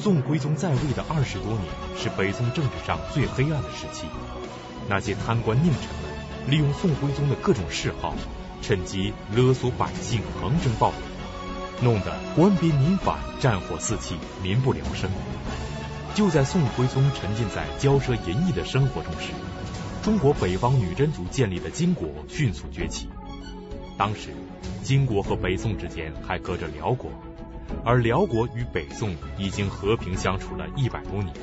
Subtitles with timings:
[0.00, 1.64] 宋徽宗在位的二十多年
[1.96, 4.06] 是北宋政治上最黑暗的时期。
[4.88, 8.14] 那些贪官佞臣们利用宋徽宗的各种嗜好，
[8.62, 15.10] 趁机勒索百姓，横征暴敛，弄得官逼民反，战火四起，民不聊生。
[16.14, 19.32] 就在宋徽宗沉浸在骄奢淫逸的生活中时，
[20.02, 23.08] 中国北方女真族建立的金国迅速崛起。
[23.96, 24.30] 当时，
[24.84, 27.10] 金国和北宋之间还隔着辽国，
[27.84, 31.34] 而辽国与北宋已经和平相处了一百多年。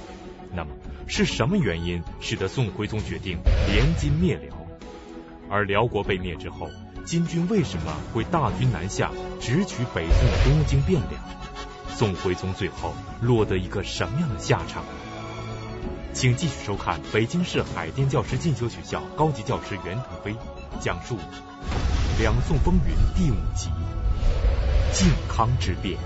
[0.53, 0.71] 那么，
[1.07, 4.55] 是什么原因使得宋徽宗决定联金灭辽？
[5.49, 6.69] 而辽国被灭之后，
[7.05, 11.21] 金军为什么会大军南下，直取北宋的东京汴梁？
[11.89, 14.83] 宋徽宗最后落得一个什么样的下场？
[16.13, 20.35] 请继续收看北京市海淀教师进修学校高级教师袁腾飞
[20.79, 21.15] 讲述
[22.19, 23.69] 《两宋风云》第五集：
[24.93, 25.97] 靖康之变。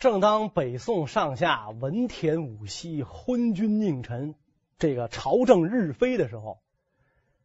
[0.00, 4.34] 正当北宋上下文田武息、昏君佞臣，
[4.78, 6.62] 这个朝政日非的时候，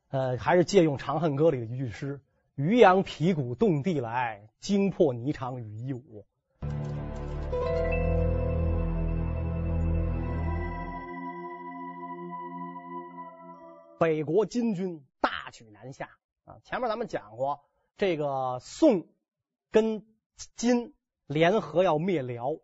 [0.08, 2.22] 呃，还是借用《长恨歌》里的一句诗
[2.56, 6.26] ：“渔阳鼙鼓动地来，惊破霓裳羽衣舞。”
[14.00, 16.09] 北国金军大举南下
[16.45, 16.56] 啊！
[16.64, 17.66] 前面咱们讲过，
[17.98, 19.08] 这个宋
[19.72, 20.06] 跟
[20.56, 20.94] 金。
[21.27, 22.57] 联合要灭辽，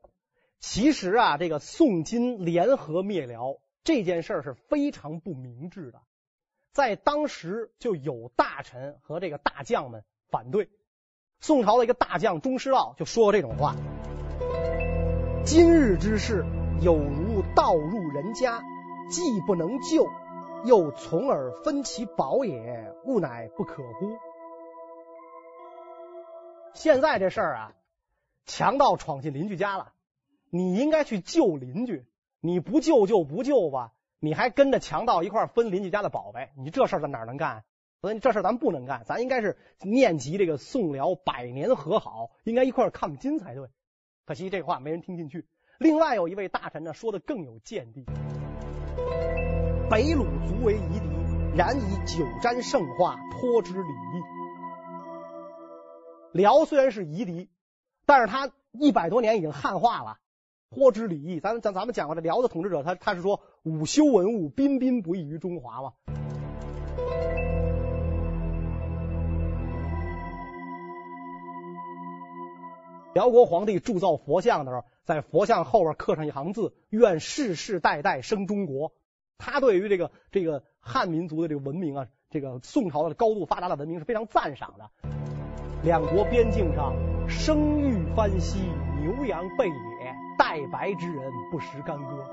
[0.60, 6.00] 其实啊，这个宋金联合灭辽这件事儿是非常不明智的，
[6.72, 10.70] 在当时就有大臣和这个大将们反对。
[11.40, 13.76] 宋朝的一个大将钟师道就说过这种话
[15.44, 16.46] ：“今日之事，
[16.82, 18.62] 有如盗入人家，
[19.10, 20.08] 既不能救，
[20.66, 24.12] 又从而分其宝也，物乃不可乎？”
[26.76, 27.74] 现在这事儿啊。
[28.46, 29.94] 强盗闯进邻居家了，
[30.50, 32.06] 你应该去救邻居，
[32.40, 37.64] 你不救就不救吧，你还跟着强盗一块分邻居家的宝贝，你这事儿在哪能干？
[38.02, 43.70] 所以这事儿咱不能干，咱应该是念及这个宋辽百年和好，应该一块抗金才对。
[44.26, 45.48] 可惜这话没人听进去。
[45.78, 48.06] 另外有一位大臣呢，说的更有见地：
[49.90, 54.24] 北鲁族为夷狄，然以久瞻圣化，颇知礼义。
[56.34, 57.50] 辽虽然是夷狄。
[58.06, 60.18] 但是他一百多年已经汉化了，
[60.70, 61.40] 颇知礼义。
[61.40, 65.94] 咱咱咱们讲过，这辽的统治者，他他是说武修文物，彬彬不异于中华嘛。
[73.14, 78.94] 辽国皇帝铸造佛像的时候，在佛像后边刻上一行字：“愿世世代代生中国。”
[79.38, 84.90] 他对于这个这个汉民族的这个文明啊，这个宋朝的高度发达的文明是非常赞赏的。
[85.84, 87.11] 两国边境上。
[87.32, 88.60] 生育蕃息，
[89.00, 92.24] 牛羊备野，待白之人不食干戈。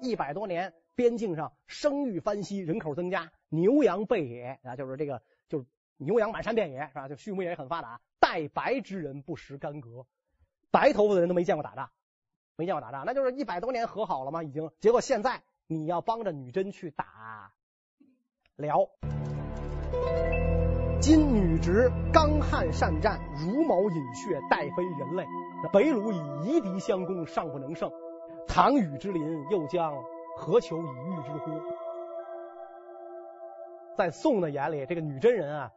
[0.00, 5.66] 一百多年，边境上生育蕃息，人口增加，牛羊备野啊，就是这个，就是
[5.98, 7.08] 牛羊满山遍野，是吧？
[7.08, 8.00] 就畜牧业也很发达。
[8.20, 10.06] 待白之人不食干戈，
[10.70, 11.90] 白头发的人都没见过打仗，
[12.56, 14.42] 没见过打仗，那就是一百多年和好了吗？
[14.42, 17.52] 已经，结果现在你要帮着女真去打
[18.56, 18.88] 辽。
[21.00, 25.24] 今女直刚悍善战，茹毛饮血，殆非人类。
[25.72, 27.90] 北鲁以夷狄相攻，尚不能胜，
[28.46, 29.94] 唐禹之林，又将
[30.36, 31.50] 何求以御之乎？
[33.96, 35.72] 在宋的眼里，这个女真人啊，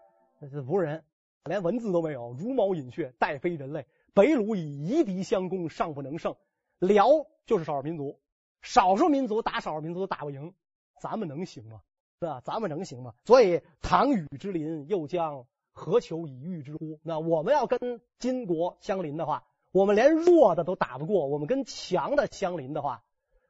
[0.52, 1.06] 这不是人，
[1.46, 3.88] 连文字都没有，茹毛饮血，殆非人类。
[4.14, 6.36] 北鲁以夷狄相攻，尚不能胜。
[6.80, 7.08] 辽
[7.46, 8.20] 就是少数民族，
[8.62, 10.54] 少数民族打少数民族都打不赢，
[11.00, 11.80] 咱们能行吗？
[12.24, 12.42] 那？
[12.42, 13.14] 咱们能行吗？
[13.26, 17.00] 所以唐禹之邻，又将何求以御之乎？
[17.04, 23.04] 那我们要跟金国相邻的话，我们连弱的都打不过，我们跟强的相邻的话，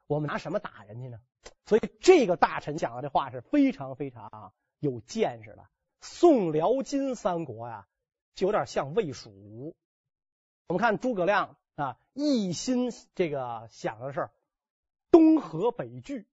[0.06, 1.18] 我们拿什么打人家呢？
[1.66, 5.66] 所以这个大臣讲的这话是非常非常有见识的。
[6.00, 7.86] 宋辽金三国呀，
[8.34, 9.74] 就有点像魏蜀吴。
[10.68, 14.30] 我们看诸葛亮啊，一心这个想的是
[15.10, 16.26] 东和北拒。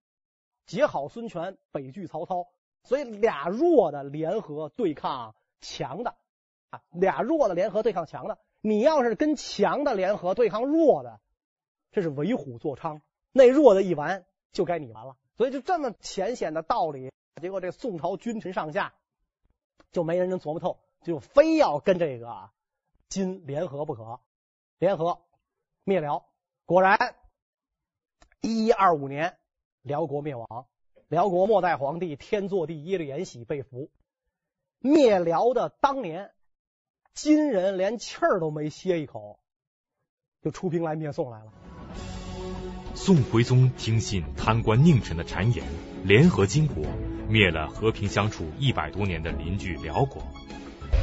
[0.72, 2.48] 结好孙权，北拒曹操，
[2.84, 6.16] 所以俩弱的联合对抗强的
[6.70, 8.40] 啊，俩弱的联合对抗强的。
[8.62, 11.20] 你要是跟强的联合对抗弱的，
[11.92, 13.02] 这是为虎作伥，
[13.34, 15.18] 那弱的一完就该你完了。
[15.36, 18.94] 所以就这么浅显的道理，结果这宋朝君臣上下
[19.92, 22.50] 就没人能琢磨透，就非要跟这个
[23.10, 24.22] 金联合不可，
[24.80, 25.20] 联合
[25.84, 26.26] 灭辽。
[26.66, 27.14] 果然，
[28.40, 29.38] 一一二五年。
[29.84, 30.68] 辽国灭亡，
[31.08, 33.90] 辽国末代皇帝天祚帝耶律延禧被俘。
[34.78, 36.32] 灭辽的当年，
[37.16, 39.40] 金人连气儿都没歇一口，
[40.44, 41.52] 就出兵来灭宋来了。
[42.94, 45.66] 宋徽宗听信贪官佞臣的谗言，
[46.04, 46.86] 联合金国
[47.28, 50.22] 灭了和平相处一百多年的邻居辽国。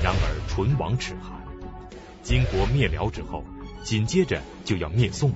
[0.04, 1.42] 然而唇亡齿寒，
[2.22, 3.42] 金国灭辽之后，
[3.82, 5.32] 紧接着就要灭宋。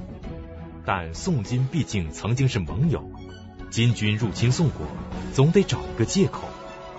[0.85, 3.09] 但宋金毕竟曾经是盟友，
[3.72, 4.86] 金军入侵宋国，
[5.32, 6.46] 总得找一个借口。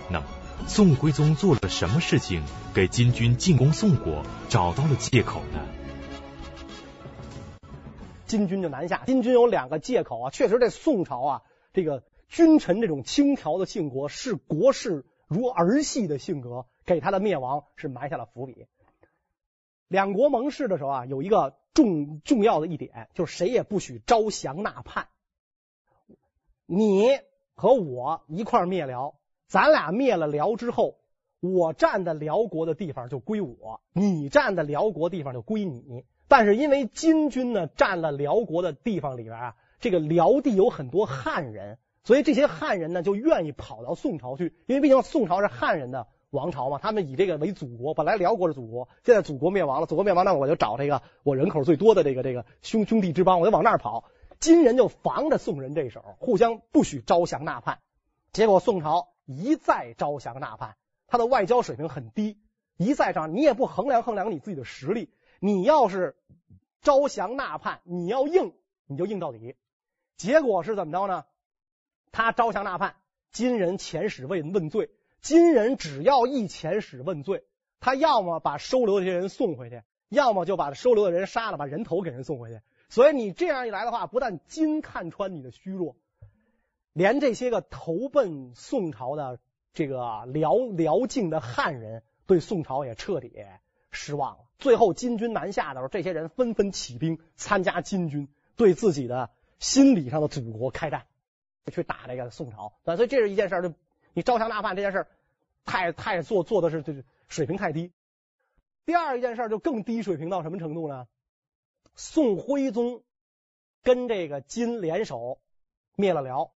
[0.10, 0.26] 那么，
[0.68, 2.44] 宋徽宗做了什么事情，
[2.74, 5.60] 给金军进攻宋国找到了借口呢？
[8.26, 11.42] 金军就南下，金军有两个借口啊，确实这宋朝啊，
[11.74, 18.66] 这个君臣这种轻佻的性格，视国事如儿戏的性格，给他的灭亡是埋下了伏笔。
[19.88, 25.08] 两国盟誓的时候啊，有一个重重要的一点，就是谁也不许招降纳叛。
[26.66, 27.08] 你
[27.56, 29.16] 和我一块灭辽，
[29.48, 30.96] 咱俩灭了辽之后，
[31.40, 36.06] 我占的辽国的地方就归我，你占的辽国地方就归你。
[36.28, 47.94] 但是因为金军呢占了辽国的地方里边啊，这个辽地有很多汉人，所以这些汉人呢就愿意跑到宋朝去，因为毕竟宋朝是汉人的王朝嘛，他们以这个为祖国。
[47.94, 54.06] 本来辽国是祖国，现在祖国灭亡了，祖国灭亡，那我就找这个我人口最多的这个这个兄兄弟之邦，我就往那儿跑。
[54.44, 57.80] 金人就防着宋人这一手，互相不许招降纳叛。
[58.34, 60.76] 结果宋朝一再招降纳叛，
[61.08, 62.38] 他的外交水平很低，
[62.76, 65.10] 一再上，你也不衡量衡量你自己的实力。
[65.40, 66.18] 你要是
[66.82, 68.54] 招降纳叛，你要硬，
[68.86, 69.56] 你就硬到底。
[70.18, 71.24] 结果是怎么着呢？
[72.12, 72.98] 他招降纳叛，
[73.32, 74.90] 金人遣使问问罪。
[75.22, 77.46] 金人只要一遣使问罪，
[77.80, 82.60] 他要么把收留的这些人送回去，要么就把收留的人杀了，把人头给人送回去。
[82.94, 85.96] 所以你这样一来的话，不但金看穿你的虚弱，
[86.94, 89.40] 连这些个投奔宋朝的
[89.74, 93.34] 这个辽辽境的汉人，对宋朝也彻底
[93.90, 94.44] 失望了。
[94.60, 101.08] 最后金军南下的时候，这些人纷纷起兵参加金军，对自己的心理上的祖国开战，
[101.72, 102.74] 去打这个宋朝。
[102.86, 103.74] 所以这是一件事，就
[104.14, 105.08] 你招降纳叛这件事，
[105.66, 107.92] 太太做做的是这水平太低。
[108.86, 111.08] 第二一件事就更低水平到什么程度呢？
[111.96, 113.04] 宋徽宗
[113.84, 115.40] 跟这个金联手
[115.96, 116.52] 灭了辽，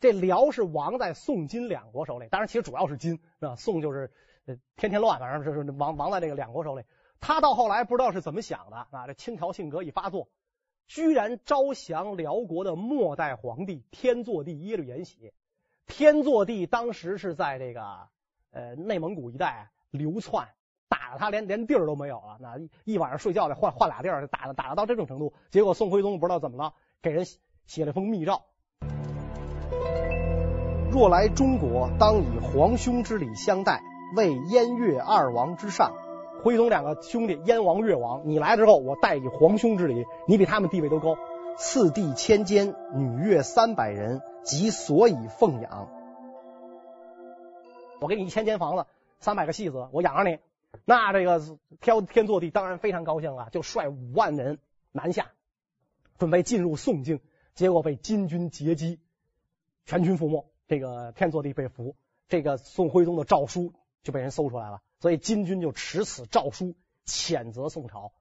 [0.00, 2.28] 这辽是亡在宋金两国手里。
[2.28, 3.56] 当然，其实主要是金，是吧？
[3.56, 4.10] 宋就是
[4.76, 6.84] 天天乱，反正就是亡亡在这个两国手里。
[7.20, 10.28] 他到后来不知道是怎么想的啊，这清朝性格一发作，
[10.86, 15.32] 居然招降辽国的末代皇帝天祚帝耶律延禧。
[15.86, 18.08] 天祚帝当时是在这个
[18.50, 20.48] 呃内蒙古一带流窜，
[20.94, 22.54] 打得他连连地儿都没有了，那
[22.84, 25.32] 一晚上睡觉得换换俩地儿，打的打的到这种程度。
[25.50, 27.26] 结果宋徽宗不知道怎么了，给人
[27.66, 28.42] 写了封密诏：
[30.92, 33.82] 若来中国，当以皇兄之礼相待，
[34.14, 35.94] 为燕越二王之上。
[36.44, 41.16] 徽宗两个兄弟燕王、越王，你来之后，我待以皇兄之礼，你比他们地位都高。
[41.56, 45.88] 赐地千间，女乐三百人，及所以奉养。
[48.00, 48.86] 我给你一千间房子，
[49.18, 50.38] 三百个戏子，我养着你。
[50.84, 51.40] 那这个
[51.80, 54.58] 天天祚帝当然非常高兴了，就率五万人
[54.92, 55.30] 南下，
[56.18, 57.20] 准备进入宋境，
[57.54, 59.00] 结果被金军截击，
[59.84, 60.50] 全军覆没。
[60.66, 61.94] 这个天祚帝被俘，
[62.28, 64.80] 这个宋徽宗的诏书就被人搜出来了。
[65.00, 66.74] 所以金军就持此诏书
[67.04, 68.12] 谴责宋朝，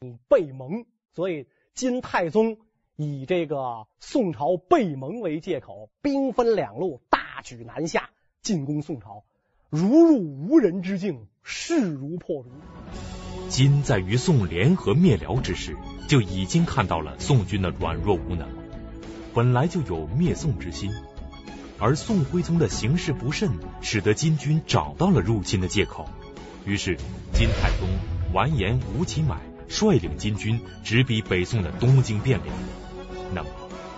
[0.00, 0.84] 你背盟。
[1.14, 2.58] 所以金太宗
[2.94, 8.10] 以这个宋朝背盟为借口，兵分两路，大举南下
[8.42, 9.24] 进攻宋朝，
[9.70, 12.50] 如入无人之境，势如破竹。
[13.48, 15.74] 金在与宋联合灭辽之时，
[16.06, 18.46] 就已经看到了宋军的软弱无能，
[19.32, 20.92] 本来就有灭宋之心。
[21.78, 23.50] 而宋徽宗的行事不慎，
[23.80, 26.06] 使得金军找到了入侵的借口。
[26.66, 26.98] 于是，
[27.32, 27.88] 金太宗
[28.34, 32.54] 完颜吴乞买率领金军直逼北宋的东京汴梁。
[33.32, 33.48] 那么，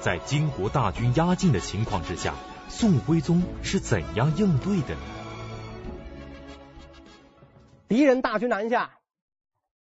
[0.00, 2.32] 在金国大军压境的情况之下，
[2.68, 5.00] 宋徽宗是怎样应对的呢？
[7.90, 9.00] 敌人大军南下，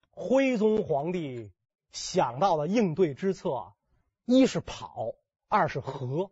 [0.09, 1.51] 徽宗皇帝
[1.91, 3.73] 想到的应对之策，
[4.25, 5.13] 一是跑，
[5.47, 6.31] 二是和。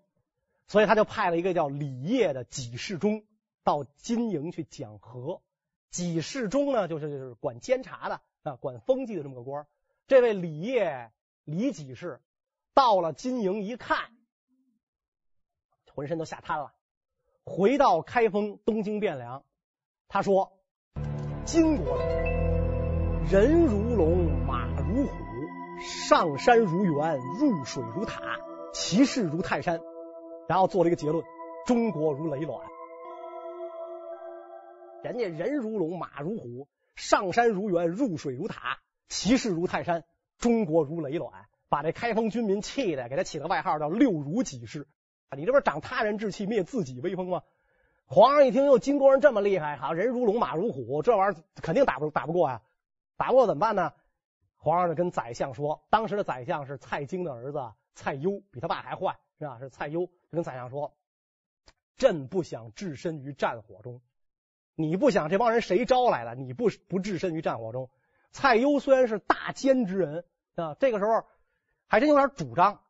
[0.66, 3.24] 所以他就派了一个叫李业的给事中
[3.62, 5.44] 到金营去讲和。
[5.92, 9.68] 给事中呢，就是就是管监察的啊，管风纪的这么个官。
[10.08, 11.12] 这位李业
[11.44, 12.20] 李给事
[12.74, 14.10] 到了金营一看，
[15.94, 16.74] 浑身都吓瘫了。
[17.44, 19.44] 回到开封东京汴梁，
[20.08, 20.58] 他说
[21.46, 21.98] ：“金国
[23.30, 25.14] 人如龙，马如虎，
[25.82, 28.22] 上山如猿，入水如塔，
[28.74, 29.80] 其势如泰山。”
[30.48, 31.24] 然后做了一个结论：
[31.66, 32.68] 中国如累卵。
[35.04, 40.04] 人家人如龙，马如虎，上山如猿，入水如塔，其势如泰山，
[40.38, 41.32] 中国如累卵，
[41.68, 44.88] 把这开封军民气的，给他起了外号叫六如己氏。
[45.36, 47.42] 你这不是长他人志气，灭自己威风吗？
[48.12, 52.60] 皇上一听，哟，金国人这么厉害，好人如龙，马如虎，这玩意儿肯定打不打不过呀？
[53.18, 53.94] 打不过怎么办呢？
[54.58, 59.60] 皇上就跟宰相说，当时的宰相是蔡京的儿子蔡攸，比他爸还坏，是吧？
[59.60, 60.96] 是蔡攸，就跟宰相说
[61.98, 64.02] ：“朕不想置身于战火中，
[64.74, 66.34] 你不想这帮人谁招来的？
[66.34, 67.92] 你不不置身于战火中。”
[68.34, 70.26] 蔡攸虽然是大奸之人
[70.56, 71.26] 啊，这个时候
[71.86, 72.82] 还真有点主张，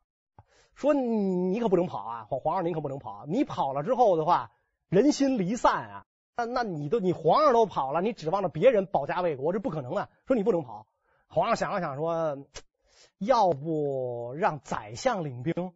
[0.75, 4.53] 说你可不能跑啊，皇皇上您可不能跑，你跑了之后的话。
[4.89, 6.05] 人心离散啊！
[6.36, 10.10] 那那你都你皇上都跑了，你指望着别人保家卫国，这不可能的。
[10.25, 10.88] 说你不能跑，
[11.27, 12.38] 皇上想了想说，
[13.17, 15.74] 要不让宰相领兵？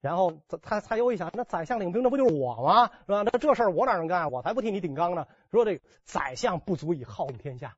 [0.00, 2.90] 然后他他他又一想，那宰相领兵，那不就是我吗？
[3.06, 3.22] 是吧？
[3.22, 4.30] 那这事儿我哪能干？
[4.32, 5.26] 我才不替你顶缸呢。
[5.50, 7.76] 说这宰相不足以号令天下。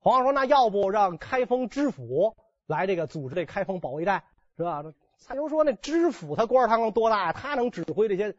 [0.00, 2.36] 皇上说，那要不让开封知府
[2.66, 4.24] 来这个组织这开封保卫战，
[4.56, 4.84] 是吧？
[5.18, 7.32] 蔡攸说，那知府他官儿他能多大呀？
[7.32, 8.34] 他能指挥这些？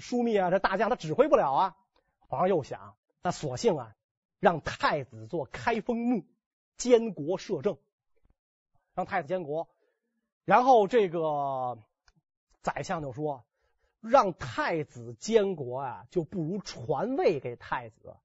[0.00, 1.76] 枢密啊，这大将他指挥不了啊。
[2.20, 3.94] 皇上又想，那索性啊，
[4.40, 6.24] 让太子做开封牧，
[6.76, 7.76] 监国摄政，
[8.94, 9.68] 让太子监国。
[10.44, 11.78] 然后这个
[12.62, 13.44] 宰相就说，
[14.00, 18.16] 让太子监国啊，就不如传位给太子。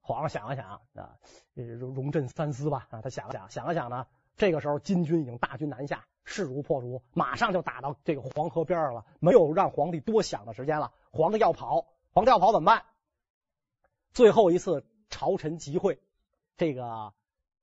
[0.00, 1.18] 皇上想了想啊，
[1.54, 2.88] 容容朕三思吧。
[2.90, 4.06] 啊，他想了想，想了想呢，
[4.38, 6.06] 这个时候金军已经大军南下。
[6.30, 10.92] 势如破竹，马上就打到这个黄河边上了，没有让皇帝多想的时间了。
[11.10, 12.84] 皇帝要跑，皇帝要跑怎么办？
[14.12, 15.98] 最后一次朝臣集会，
[16.58, 17.14] 这个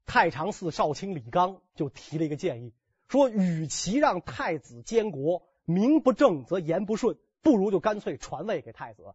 [0.07, 2.73] 太常寺少卿李纲就提了一个建议，
[3.07, 9.13] 说与其让太子监国，名不正则言不顺，不如就干脆传位给太子，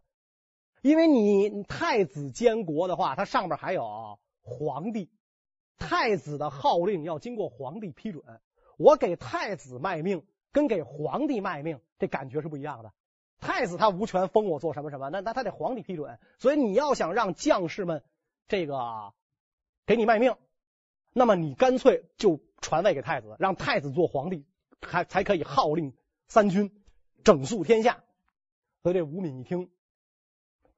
[0.81, 5.11] 因为你太子监国的话，他上边还有皇帝，
[5.81, 8.23] 太子的号令要经过皇帝批准。
[8.77, 12.93] 我给太子卖命，跟给皇帝卖命，这感觉是不一样的。
[13.39, 16.19] 太子他无权封我做什么什么，那那他得皇帝批准。
[16.37, 18.03] 所以你要想让将士们
[18.47, 19.13] 这个
[19.85, 20.35] 给你卖命，
[21.11, 24.45] 那么你干脆就传位给太子，让太子做皇帝，
[24.81, 25.93] 还才可以号令
[26.27, 26.71] 三军，
[27.23, 28.03] 整肃天下。
[28.83, 29.69] 所以这吴敏一听，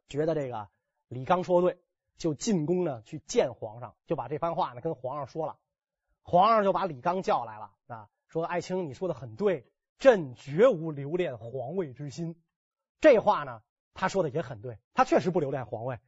[0.07, 0.67] 觉得这个
[1.07, 1.82] 李刚说的对，
[2.17, 5.58] 就进宫呢去见皇上，就把这番话呢跟皇上说了。
[6.22, 9.65] 皇上就把李纲叫来了啊，说：“爱卿，你说的很对，
[10.00, 12.36] 朕绝无留恋皇位之心。”
[13.01, 13.62] 这话呢，
[13.93, 16.00] 他说的也很对，他确实不留恋皇位，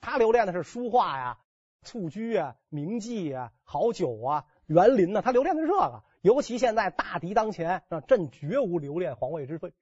[0.00, 1.38] 他留恋的是书画呀、
[1.82, 6.02] 蹴鞠啊、名妓啊、好酒啊、园林呢，他留恋的是这个。
[6.22, 9.74] 尤其现在大敌当前，啊，朕绝无留恋皇位之分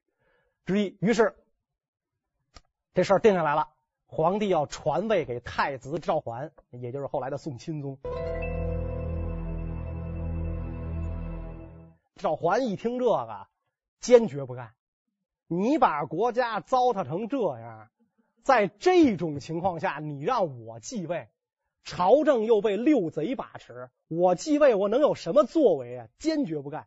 [0.65, 0.99] 之意。
[1.01, 1.37] 于是
[2.93, 3.69] 这事儿定下来了，
[4.07, 7.99] 皇帝要传位给太子赵桓，也就是后来的宋钦宗。
[12.15, 13.47] 赵桓一听这个，
[14.01, 14.73] 坚决不干。
[15.49, 17.89] 你把国家糟蹋成这样，
[18.43, 21.29] 在这种情况下，你让我继位，
[21.85, 26.09] 朝政又被六贼把持，我继位我能有什么作为啊？
[26.19, 26.87] 坚决不干，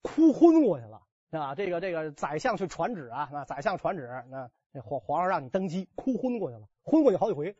[0.00, 1.54] 哭昏过去了啊！
[1.54, 7.56] 这个这个宰相去传旨啊，那宰相传旨，那皇皇上让你登基，哭昏过去了，昏过去好几回。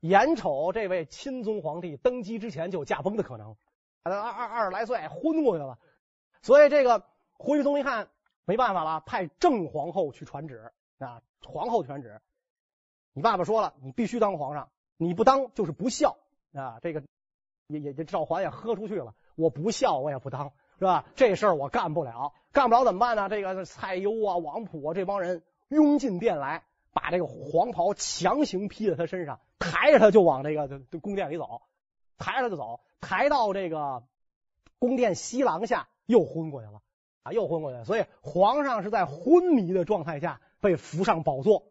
[0.00, 3.56] 眼瞅这位钦宗皇帝登基之前就驾崩的可能。
[4.02, 5.78] 二二二十来岁昏过去了，
[6.40, 8.08] 所以这个徽宗一看
[8.44, 11.20] 没办法了，派正皇后去传旨啊。
[11.44, 12.20] 皇后传旨，
[13.12, 16.18] 你爸爸说了，你必须当皇上，你不当就是不孝
[16.52, 16.78] 啊。
[16.82, 17.02] 这个
[17.66, 21.04] 也也这赵桓也喝出去了，我不孝我也不当，是吧？
[21.14, 23.28] 这事儿我干不了，干不了怎么办呢？
[23.28, 31.62] 这个蔡攸啊、王普啊这帮人拥进殿来，把这个黄袍强行披在他身上，抬着他就往这个宫殿里走，
[32.18, 32.80] 抬着他就走。
[33.00, 34.04] 抬到这个
[34.78, 36.80] 宫殿西廊下，又昏过去了
[37.22, 37.84] 啊，又昏过去。
[37.84, 41.64] 所以皇上是在昏迷的状态下被扶上宝座，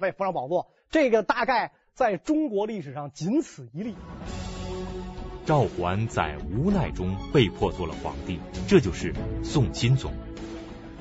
[0.00, 0.70] 被扶上宝座。
[0.90, 3.96] 这个大概在中国历史上仅此一例。
[5.44, 8.38] 赵桓在无奈中被迫做了皇帝，
[8.68, 10.12] 这就是宋钦宗。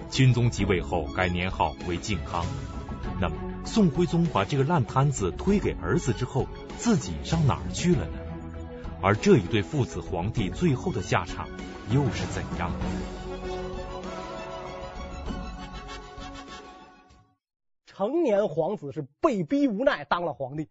[0.09, 2.45] 钦宗即位后改年号为靖康。
[3.19, 3.35] 那么
[3.65, 6.47] 宋徽宗把这个烂摊子推给儿子之后，
[6.77, 8.17] 自己上哪儿去了呢？
[9.01, 11.47] 而这一对父子皇帝最后的下场
[11.91, 12.85] 又是怎样的？
[17.85, 20.69] 成年皇子是被逼无奈当了皇帝，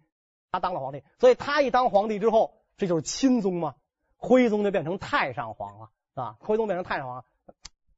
[0.52, 3.74] 他当了皇帝，所以他一当皇帝之后，这就是钦宗嘛。
[4.16, 7.24] 徽宗就变成太上皇了啊，徽宗变成太上皇，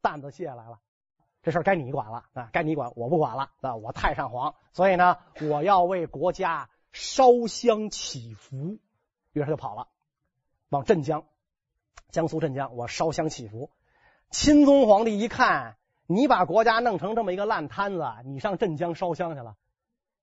[0.00, 0.78] 担子卸下来了，
[1.48, 8.78] 这事该你管了啊，该你管，我不管了啊，我太上皇，所以呢，我要为国家烧香祈福。
[9.32, 9.88] 于是他就跑了，
[10.68, 11.24] 往镇江，
[12.10, 13.70] 江苏镇江，我烧香祈福。
[14.30, 19.56] 钦宗皇帝一看，你把国家弄成这么一个烂摊子，你上镇江烧香去了。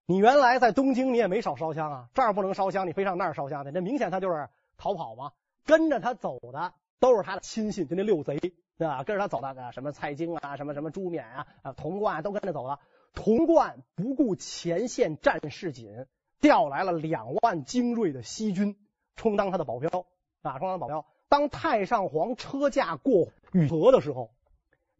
[0.05, 5.31] 你原来在东京你也没少烧香啊，这儿不能烧香，你非上那儿烧香去，这明显他就是逃跑嘛。
[5.65, 8.37] 跟着他走的都是他的亲信，就那六贼，
[8.77, 9.03] 对吧？
[9.03, 12.79] 跟着他走的什么蔡京啊，什么什么朱冕啊，啊童贯都跟着走了。
[13.13, 16.05] 童贯不顾前线战事紧，
[16.41, 18.77] 调来了两万精锐的西军，
[19.15, 20.05] 充当他的保镖
[20.41, 21.05] 啊，充当保镖。
[21.29, 24.31] 当太上皇车驾过雨河的时候，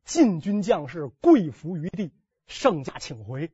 [0.05, 2.11] 禁军将士跪伏于地，
[2.47, 3.51] 圣驾请回。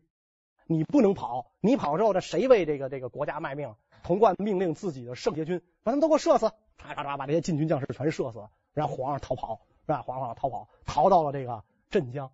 [0.68, 3.76] 你不能跑，你跑之后，这谁为这个这个国家卖命？
[4.04, 6.46] 童贯命令自己的圣节军把他们都给我射死，
[6.80, 10.02] 唰唰唰把这些禁军将士全射死，让皇上逃跑，是吧？
[10.02, 12.32] 皇上逃跑，逃到了这个镇江。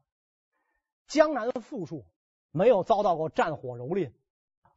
[1.08, 2.06] 江南的富庶
[2.51, 4.12] 没有遭到过战火蹂躏。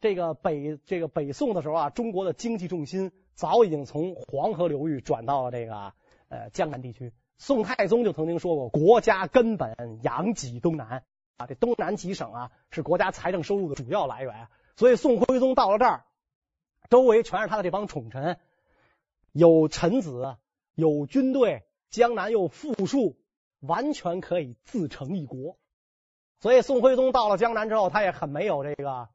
[0.01, 5.93] 这个北这个北宋的时候啊，中国的经济重心早已经从黄河流域转到了这个
[6.29, 7.13] 呃江南地区。
[7.37, 11.05] 宋太宗就曾经说过，国家根本仰挤东南。
[11.37, 14.49] 啊，这东南几省啊，是国家财政收入的主要来源。
[14.77, 16.05] 所以宋徽宗到了这儿，
[16.91, 18.39] 周围全是他的这帮宠臣，
[19.33, 20.37] 有臣子，
[20.75, 23.17] 有军队，江南又富庶，
[23.61, 25.59] 完全可以自成一国。
[26.39, 29.09] 所以宋徽宗到了江南之后，他也很没有这个，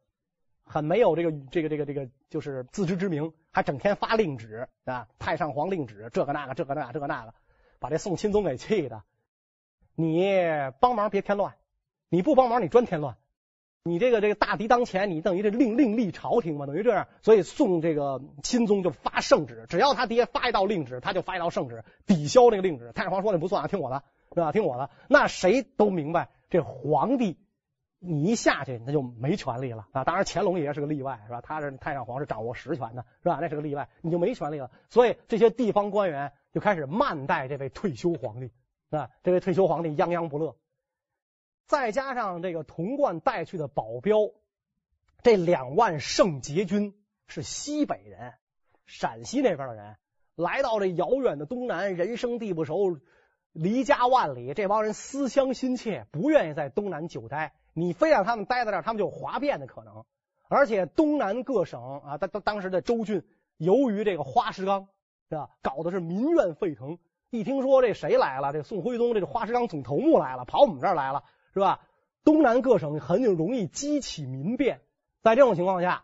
[0.64, 7.34] 很没有这个这个这个这个，就是自知之明，还整天发令旨啊，太上皇令旨，这个那个，这个那个，这个那个，
[7.80, 9.04] 把这宋钦宗给气的。
[9.96, 10.30] 你
[10.80, 11.56] 帮忙别添乱。
[12.10, 13.18] 你不帮忙，你专添乱。
[13.88, 17.08] 你这个这个大敌当前，你等于这另另立朝廷嘛，等于这样。
[17.22, 22.92] 所以宋这个钦宗就发圣旨，只要他爹发一道令旨，他就发一道圣旨抵消那个令旨。
[22.96, 24.02] 太上皇说的不算啊，听我的，
[24.34, 24.52] 是吧？
[24.52, 24.90] 听我的。
[25.08, 27.38] 那谁都明白，这皇帝
[28.00, 30.04] 你一下去，那就没权利了啊。
[30.04, 31.42] 当然乾隆爷是个例外，是吧？
[31.42, 33.38] 他是太上皇是掌握实权的，是吧？
[33.40, 34.72] 那是个例外，你就没权利了。
[34.90, 38.50] 所以这些地方官员就开始慢待这位退休皇帝，
[38.90, 40.56] 啊，这位退休皇帝泱泱不乐。
[41.68, 44.18] 再加上这个童贯带去的保镖，
[45.24, 46.94] 这两万圣节军
[47.28, 48.34] 是西北人，
[48.86, 49.96] 陕西那边的人，
[50.36, 53.00] 来到这遥远的东南，人生地不熟，
[53.52, 57.54] 离家万里，这帮人思乡心切，不愿意在东南久待。
[57.74, 60.06] 你非让他们待在这儿，他们就哗变的可能。
[60.48, 63.24] 而且东南各省啊，当当当时的州郡，
[63.58, 64.88] 由于这个花石纲
[65.30, 67.00] 是吧，搞的是民怨沸腾。
[67.32, 71.24] 一听说这谁来了，这宋徽宗这个花石纲总头目来了，跑我们这儿来了。
[71.56, 71.80] 是吧？
[72.26, 74.82] 东南各省很容易激起民变，
[75.22, 76.04] 在这种情况下，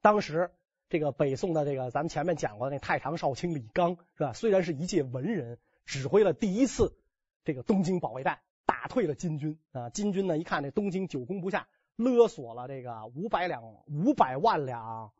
[0.00, 0.50] 当时
[0.88, 4.32] 这个北宋的这个咱们前面讲过的那太常少卿李纲是吧？
[4.32, 6.98] 虽然是一介文人，指挥了第一次
[7.44, 9.90] 这个东京保卫战，打退了金军啊。
[9.90, 15.12] 金军呢一看这东京久攻不下，勒索了这个五百两五百万两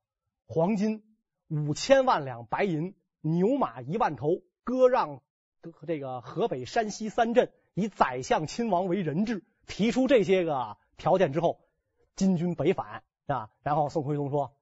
[0.49, 1.05] 黄金，
[1.47, 5.23] 五千万两白银，牛马一万头，割让
[5.87, 7.53] 这个河北、山西三镇。
[7.77, 11.61] 以宰相亲王为人质，提出这些个条件之后，
[12.15, 13.51] 金军北返啊。
[13.63, 14.57] 然后宋徽宗说：“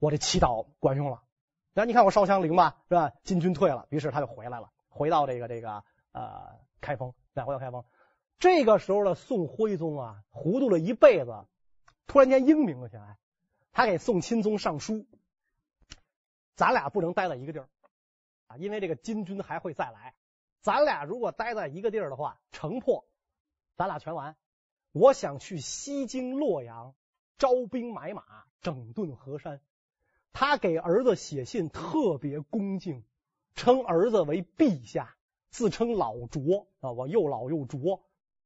[0.00, 1.22] 我这祈祷管用了。”
[1.74, 3.12] 然后你看我烧香灵吧，是吧？
[3.22, 7.84] 金军退了，于是他就回来了，回到这个这个呃开封，再回到开封。
[8.38, 11.44] 这个时候的宋徽宗啊，糊涂了一辈子，
[12.06, 13.18] 突然间英明了起来。
[13.72, 15.06] 他给宋钦宗上书
[16.56, 17.68] ：“咱俩不能待在一个地儿
[18.46, 20.14] 啊，因为这个金军还会再来。”
[20.60, 23.06] 咱俩如果待在一个地儿的话，城破，
[23.76, 24.36] 咱俩全完。
[24.92, 26.94] 我想去西京洛阳
[27.36, 28.22] 招兵买马，
[28.60, 29.60] 整顿河山。
[30.32, 33.04] 他给儿子写信特别恭敬，
[33.54, 35.16] 称儿子为陛下，
[35.50, 38.04] 自称老拙啊，我又老又拙，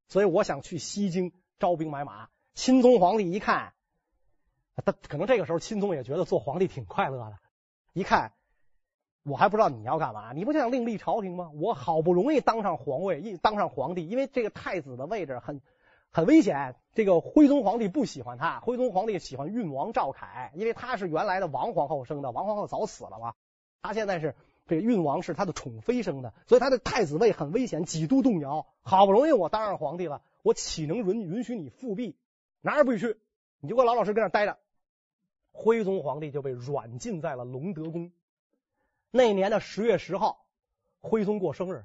[0.09, 2.29] 所以我想去西京招兵买马。
[2.55, 3.75] 钦宗皇帝一看，
[4.85, 7.39] 他可能这个时候钦宗也觉得做皇帝挺快乐的，
[7.95, 8.35] 一看。
[9.25, 10.33] 我还不知道你要干嘛？
[10.33, 11.51] 你不想另立朝廷吗？
[11.55, 15.61] 我好不容易当上皇位，一当上皇帝，因为这个太子的位置很
[16.11, 16.75] 很危险。
[16.93, 23.35] 这个徽宗皇帝不喜欢他，徽宗皇帝喜欢运王赵恺，因为他是原来的王皇后生的，王皇后早死了嘛。
[23.81, 24.35] 他现在是
[24.67, 28.67] 这个运王是他的宠妃生的，所以他的太子位很危险，几度动摇。
[28.83, 32.17] 好不容易我当上皇帝了，我岂能允允许你复辟？
[32.61, 33.17] 哪儿也不许去，
[33.61, 34.59] 你就给我老老实实跟那待着。
[35.53, 38.11] 徽宗皇帝就被软禁在了隆德宫。
[39.15, 40.47] 那年的十月十号，
[41.03, 41.85] 徽宗过生日。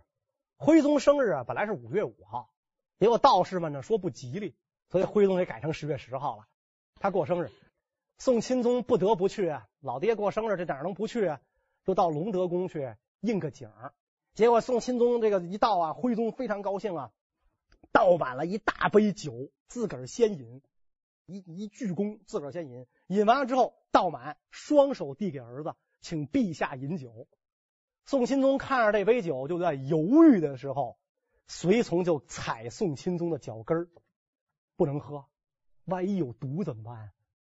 [0.55, 2.53] 徽宗生日啊，本来是五月五号，
[2.99, 4.55] 结果道士们呢说不吉利，
[4.87, 6.47] 所以徽宗也改成十月十号了。
[6.95, 7.51] 他过生日，
[8.17, 9.67] 宋钦宗不得不去啊。
[9.81, 11.41] 老爹过生日，这哪能不去啊？
[11.83, 13.69] 就到隆德宫去应个景。
[14.33, 17.11] 结果宋钦宗这个一到啊，徽宗非常高兴啊，
[17.91, 20.61] 倒满了一大杯酒，自个儿先饮，
[21.25, 22.87] 一一鞠躬，自个儿先饮。
[23.07, 25.75] 饮完了之后倒满，双手递给儿子。
[26.01, 27.27] 请陛下饮酒。
[28.05, 30.97] 宋钦宗看着这杯酒，就在犹豫的时候，
[31.47, 33.89] 随从就踩宋钦宗的脚跟，
[34.75, 35.25] 不能喝，
[35.85, 37.11] 万一有毒怎么办？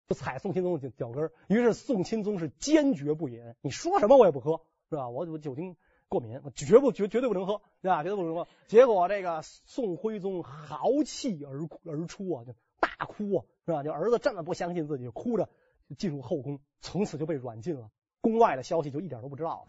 [0.08, 1.32] 就踩宋钦宗的脚跟。
[1.48, 5.08] 于是宋钦宗是坚决不饮，你说什么我也不喝，是吧？
[5.08, 8.02] 我我酒精过敏，我绝不绝绝对不能喝，对吧？
[8.02, 8.48] 绝对不能喝。
[8.68, 13.84] 结果这个宋徽宗豪气而而出啊，就大哭啊，是吧？
[13.84, 15.48] 就儿子这么不相信自己，哭着
[15.96, 17.92] 进入后宫，从此就被软禁了。
[18.22, 19.66] 宫外的消息就一点都不知道。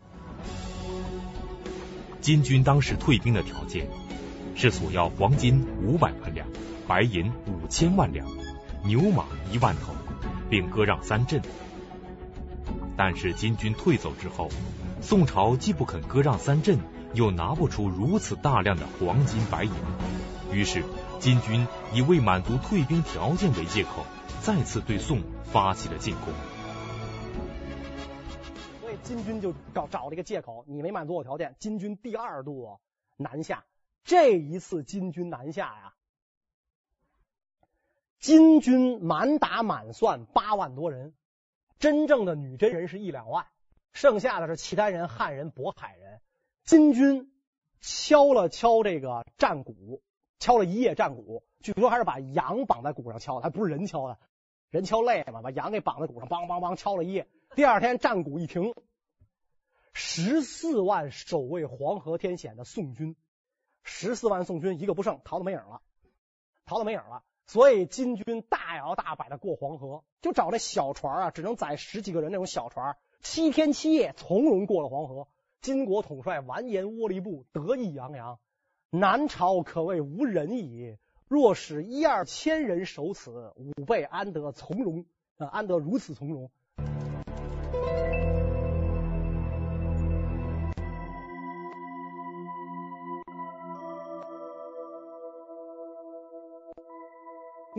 [2.20, 3.86] 金军当时退兵的条件
[4.56, 6.46] 是索要黄金五百万两、
[6.86, 8.26] 白银五千万两、
[8.84, 9.94] 牛马一万头，
[10.48, 11.40] 并割让三镇。
[12.96, 14.48] 但是金军退走之后，
[15.00, 16.78] 宋朝既不肯割让三镇，
[17.14, 19.72] 又拿不出如此大量的黄金白银，
[20.52, 20.82] 于是
[21.20, 24.04] 金军以未满足退兵条件为借口，
[24.42, 26.34] 再次对宋发起了进攻。
[29.10, 31.56] 金军就找找了一个借口，你没满足我条件。
[31.58, 32.78] 金军第二度
[33.16, 33.64] 南下，
[34.04, 35.94] 这一次金军南下呀，
[38.20, 41.12] 金军满打满算八万多人，
[41.80, 43.46] 真正的女真人是一两万，
[43.92, 46.20] 剩下的是契丹人、汉人、渤海人。
[46.62, 47.32] 金军
[47.80, 50.04] 敲了敲这个战鼓，
[50.38, 54.20] 敲了一夜战鼓，据说还是把羊绑在鼓上敲的，还不是人敲的，
[54.70, 57.26] 人敲累嘛，把羊给绑在鼓上，梆梆梆敲了一夜。
[57.56, 58.72] 第二天战鼓一停。
[59.92, 63.16] 十四万守卫黄河天险的宋军，
[63.82, 65.82] 十四万宋军一个不剩，逃得没影了，
[66.64, 67.22] 逃得没影了。
[67.46, 75.26] 所以金军大摇大摆的过黄河，就找这小船啊，只能载十几个人那种小船，七天七夜从容过了黄河。
[75.60, 78.38] 金国统帅完颜窝里部得意洋洋
[78.88, 85.04] ：“南朝可谓无人矣，若使一二千人守此，吾辈安得从容？
[85.36, 86.50] 呃，安得如此从容？”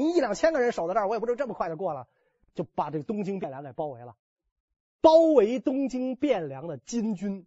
[0.01, 2.07] 你一两千个人守在这儿，我也不知道这么快就过了，
[2.55, 4.15] 就把这个东京汴梁给包围了。
[4.99, 7.45] 包围东京汴梁的金军，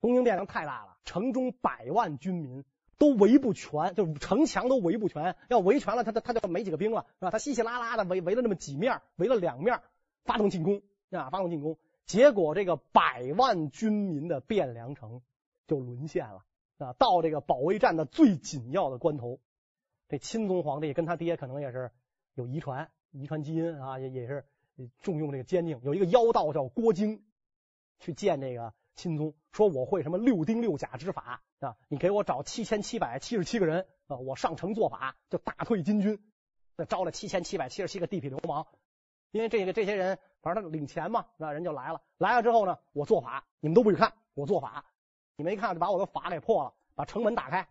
[0.00, 2.64] 东京汴梁太大了，城中百万军民
[2.98, 5.36] 都围不全，就城墙都围不全。
[5.48, 7.30] 要围全了，他他他就没几个兵了，是吧？
[7.30, 9.80] 他稀稀拉拉的围围了那么几面，围了两面，
[10.24, 11.78] 发动进攻啊，发动进攻。
[12.04, 15.22] 结果这个百万军民的汴梁城
[15.66, 16.44] 就沦陷了
[16.78, 16.92] 啊！
[16.92, 19.40] 到这个保卫战的最紧要的关头。
[20.08, 21.90] 这钦宗皇帝跟他爹可能也是
[22.34, 24.44] 有遗传，遗传基因啊，也也是
[25.00, 25.80] 重用这个奸佞。
[25.82, 27.24] 有一个妖道叫郭京，
[27.98, 36.22] 去见这个钦宗，说我会什么六丁六甲之法啊，你给我找七千七百七十七个人啊，我上城做法就打退金军。
[36.90, 38.66] 招了七千七百七十七个地痞流氓，
[39.30, 42.02] 因为这个这些人反正他领钱嘛，那人就来了。
[42.18, 44.84] 来了之后呢，我做法，你们都不许看，我做法，
[45.36, 47.66] 你们一看就把我的法给破了，把城门打开。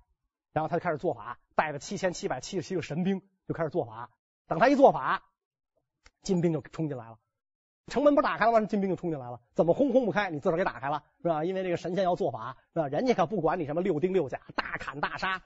[0.56, 4.10] 然后他就开始做法，带着七千七百七十七个神兵就开始做法。
[4.48, 5.22] 等他一做法，
[6.22, 7.20] 金兵就冲进来了。
[7.88, 8.66] 城门不打开了吗？
[8.66, 9.42] 金兵就冲进来了。
[9.54, 10.30] 怎么轰轰不开？
[10.30, 11.44] 你自个儿给打开了，是吧？
[11.44, 12.88] 因为这个神仙要做法，是吧？
[12.88, 15.44] 人家可不管你什么六丁六甲，大砍大杀，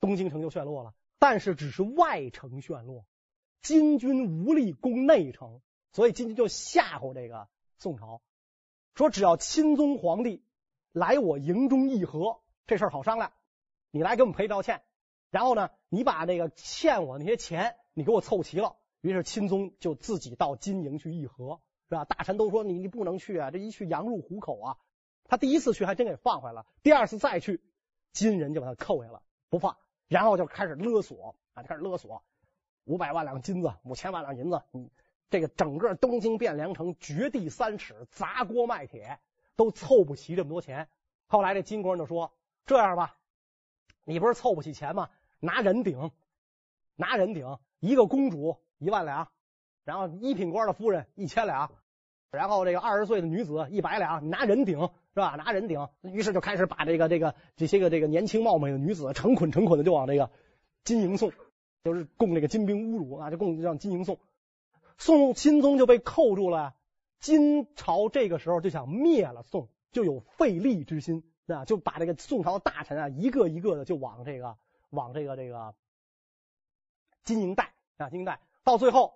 [0.00, 0.94] 东京城就陷落了。
[1.18, 3.04] 但是只是外城陷落，
[3.60, 5.60] 金军无力攻内城，
[5.92, 8.22] 所以金军就吓唬这个宋朝，
[8.94, 10.42] 说只要钦宗皇帝
[10.92, 13.30] 来我营中议和，这事儿好商量。
[13.96, 14.82] 你来给我们赔道歉，
[15.30, 18.76] 然后呢，你把那个欠我那些钱，你给我凑齐了。
[19.00, 22.04] 于是钦宗就自己到金营去议和，是吧？
[22.04, 24.76] 大臣都说你你不能去啊，这一去羊入虎口啊。
[25.24, 27.62] 他第一次去还真给放回来了，第二次再去，
[28.12, 29.78] 金人就把他扣下了，不放，
[30.08, 32.22] 然后就开始勒索啊，开始勒索，
[32.84, 34.90] 五百万两金子，五千万两银子，嗯，
[35.30, 39.18] 这个整个东京汴梁城掘地三尺，砸锅卖铁，
[39.56, 40.88] 都凑不齐这么多钱。
[41.28, 42.32] 后来这金国人就说
[42.66, 43.16] ：“这样吧。”
[44.08, 45.10] 你不是凑不起钱吗？
[45.40, 46.12] 拿人顶，
[46.94, 49.28] 拿人顶，一个公主一万两，
[49.84, 51.72] 然后一品官的夫人一千两，
[52.30, 54.78] 然后这个二十岁的女子一百两，拿人顶
[55.12, 55.34] 是吧？
[55.36, 60.30] 拿人顶，于是就开始把这个这个这些个这个年轻貌美的女子成捆成捆的就往这个
[60.84, 61.32] 金营送，
[61.82, 64.18] 就是供这个金兵侮辱啊，就供让金营送。
[64.98, 66.76] 宋钦宗就被扣住了，
[67.18, 71.24] 金朝这个时候就想灭了宋，就有废立之心。
[71.54, 74.56] 啊，就把这个宋朝大臣啊，一个一个的就往这个
[74.90, 75.74] 往这个这个
[77.24, 79.14] 金营带啊，金营带，到最后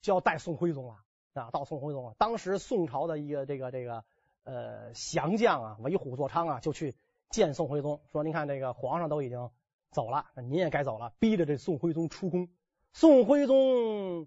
[0.00, 0.96] 就要带宋徽宗了
[1.34, 2.14] 啊，到宋徽宗了。
[2.18, 4.04] 当时宋朝的一个这个这个
[4.44, 6.94] 呃降将啊，为虎作伥啊，就去
[7.30, 9.50] 见宋徽宗，说：“您看这个皇上都已经
[9.90, 12.48] 走了，您也该走了。”逼着这宋徽宗出宫。
[12.92, 14.26] 宋徽宗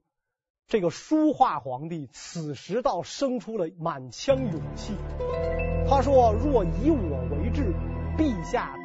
[0.68, 4.96] 这个书画皇帝此时倒生出了满腔勇气。
[5.90, 7.23] 他说：“若以我
[7.54, 7.74] 至，
[8.18, 8.76] 陛下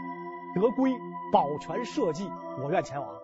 [0.54, 0.92] 得归，
[1.32, 2.30] 保全社稷，
[2.62, 3.18] 我愿前往。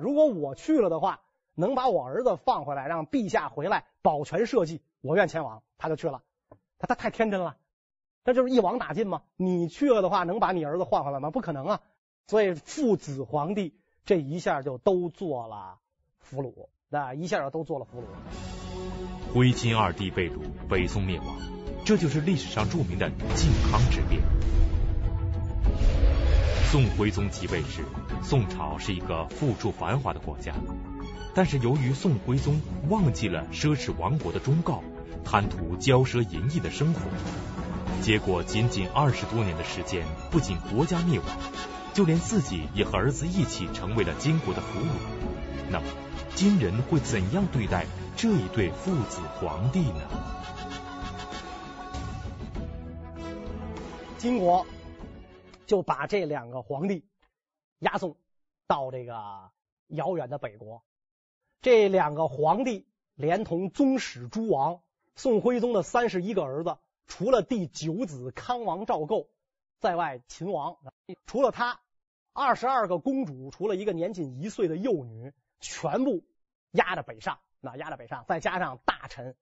[0.00, 1.20] 如果我去了的话，
[1.54, 6.22] 能把我儿子放回来，让陛下回来保全社稷，我愿前往。”他就去了。
[6.78, 7.56] 他他太天真了，
[8.24, 9.22] 这就是一网打尽吗？
[9.36, 11.30] 你去了的话，能把你儿子换回来吗？
[11.30, 11.80] 不可能啊！
[12.26, 15.78] 所以父子皇帝这一下就都做了
[16.18, 18.04] 俘虏，那一下就都做了俘虏。
[19.34, 21.26] 徽钦二帝被掳，北宋灭亡，
[21.84, 24.22] 这就是历史上著名的靖康之变。
[26.70, 27.84] 宋徽宗即位时，
[28.22, 30.54] 宋朝是一个富庶繁华的国家，
[31.34, 34.84] 但是由于宋徽宗忘记了奢侈亡国的忠告，
[35.24, 37.00] 贪图骄奢淫逸的生活，
[38.02, 41.26] 结果仅仅二十多年的时间，不仅国家灭亡，
[41.92, 44.92] 就连自己也和儿子一起成为了金国的俘虏。
[45.70, 45.86] 那么，
[46.36, 47.84] 金人会怎样对待
[48.16, 50.02] 这一对父子皇帝呢？
[54.20, 54.66] 金国。
[55.66, 57.04] 就把这两个皇帝
[57.78, 58.16] 押送
[58.66, 59.52] 到这个
[59.86, 60.82] 遥远的北国。
[61.62, 64.82] 这两个皇帝连同宗室诸王，
[65.14, 69.28] 宋徽宗的三十一个儿子，除了第九子康王赵构
[69.78, 70.78] 在外秦王，
[71.24, 71.78] 除了他，
[72.32, 76.24] 二十二个公主，除了一个年仅一岁的幼女，全部
[76.72, 77.38] 押着北上。
[77.60, 79.36] 那押着北上，再加上大臣、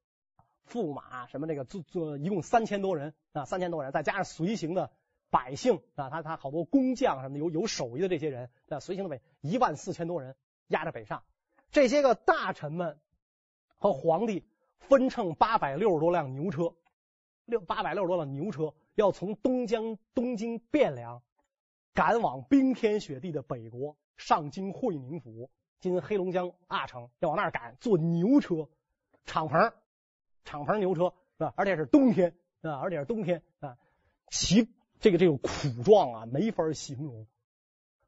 [0.70, 4.90] 驸马什么这个，做做一共三千多人啊，三千多人，再加上随行的。
[5.31, 10.35] 百姓啊，他他好多工匠什么的，有有手艺的这些人，啊，随行的北一万四千多人，
[10.68, 11.22] 压着北上。
[11.70, 12.98] 这些个大臣们
[13.76, 14.42] 和皇帝
[14.78, 16.72] 分乘八百六十多辆牛车，
[17.44, 21.20] 六八百六十多辆牛车，要从东江东京汴梁
[21.92, 28.70] 赶往冰天雪地的北国上京会宁府，今黑龙江阿城，要往那儿赶，坐牛车，
[29.26, 29.74] 敞篷，
[30.48, 31.52] 敞篷牛车是吧？
[31.56, 33.76] 而且是冬天啊，而且是冬天啊，
[34.30, 34.72] 骑。
[35.00, 35.48] 这个这个苦
[35.84, 37.28] 状啊，没法形容。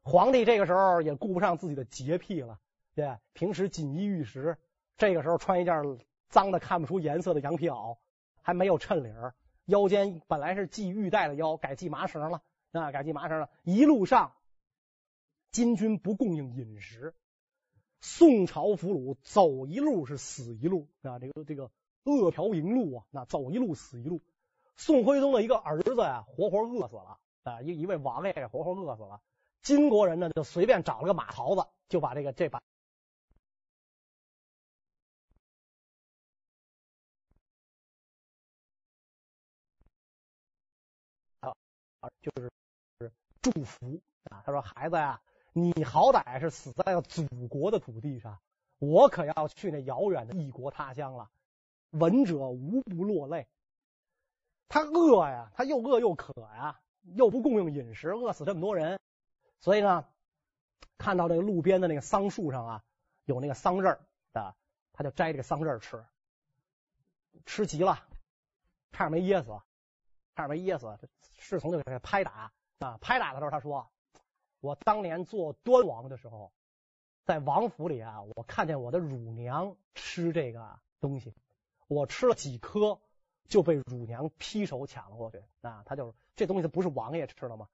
[0.01, 2.59] 皇帝这个时候也顾不上自己的洁癖了，
[2.95, 4.57] 对，平时锦衣玉食，
[4.97, 7.97] 这个时候穿一件脏的看不出颜色的羊皮袄，
[8.41, 9.15] 还没有衬领，
[9.67, 12.41] 腰间本来是系玉带的腰，改系麻绳了
[12.73, 13.49] 啊，改系麻绳了。
[13.63, 14.33] 一路上，
[15.51, 17.15] 金军不供应饮食，
[18.01, 21.71] 宋朝俘虏走一路是死一路啊，这个这个
[22.03, 24.21] 饿殍盈路啊，那走一路死一路。
[24.75, 27.61] 宋徽宗的一个儿子呀，活活饿死了啊！
[27.61, 29.21] 一一位王爷活活饿死了。
[29.61, 32.59] 金国人呢，就随便找了个马槽子，就把这个这把
[41.41, 43.11] 啊，就是
[43.41, 44.41] 祝福啊。
[44.43, 45.21] 他说：“孩子呀，
[45.53, 48.39] 你好歹是死在了祖国的土地上，
[48.79, 51.29] 我可要去那遥远的异国他乡了。
[51.91, 53.47] 闻者无不落泪。”
[54.67, 58.99] 他饿呀，他又饿又渴呀，又不供应饮食，饿死这么多人。
[59.59, 60.05] 所以呢，
[60.97, 62.83] 看到这个路边的那个桑树上啊，
[63.25, 63.99] 有那个桑葚
[64.33, 64.55] 的，
[64.93, 66.03] 他就摘这个桑葚吃。
[67.45, 68.07] 吃急了，
[68.91, 69.49] 差点没噎死，
[70.35, 70.97] 差点没噎死。
[71.37, 73.91] 侍从就给他拍打啊，拍打的时候他说
[74.61, 76.53] ：“我当年做端王的时候，
[77.25, 81.33] 在王府里啊，我看见我的乳娘吃这个东西，
[81.93, 82.99] 我吃了几颗。”
[83.51, 85.83] 就被乳娘劈手抢了过去啊！
[85.85, 87.67] 他就是这东西，他不是王爷吃了吗？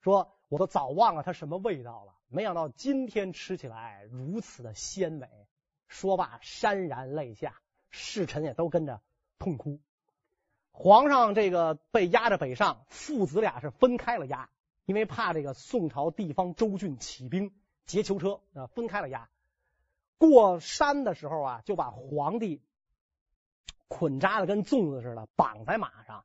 [0.00, 5.26] 说我都早忘了它什么味道了，没想到今天吃起来如此的鲜美。
[5.88, 9.00] 说罢潸然泪下，侍臣也都跟着
[9.40, 9.80] 痛哭。
[10.70, 14.48] 皇上这个被押着北上，父子俩是分开了押，
[14.84, 17.52] 因为怕这个宋朝地方州郡起兵
[17.84, 19.28] 劫囚车啊，分开了押。
[20.18, 22.62] 过山的时候啊，就把皇帝。
[23.88, 26.24] 捆扎的跟粽子似的，绑在马上，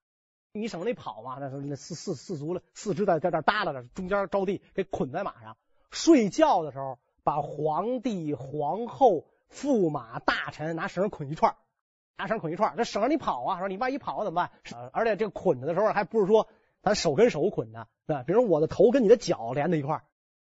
[0.52, 1.38] 你省得跑嘛。
[1.40, 5.58] 那是那四四四足的四肢在在这耷拉着，中间着地给捆在马上。
[5.92, 11.56] 睡觉的时候，把皇帝、皇后、驸马、大臣拿绳捆一串，
[12.18, 13.60] 拿绳捆一串，这省着你跑啊。
[13.60, 14.90] 说你万一跑了怎么办？
[14.92, 16.48] 而且这个捆着的时候，还不是说
[16.82, 20.02] 咱手跟手捆的，对，比如我的头跟你的脚连在一块，